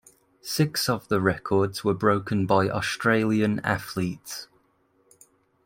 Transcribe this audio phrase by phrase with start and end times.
[0.41, 4.47] Six of the records were broken by Australian athletes.